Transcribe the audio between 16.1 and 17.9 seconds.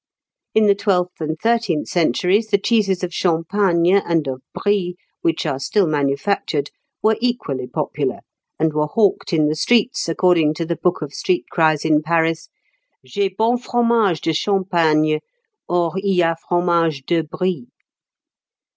a fromage de Brie!"